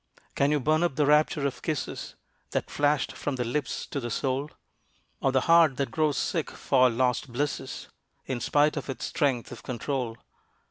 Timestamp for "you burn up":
0.49-0.95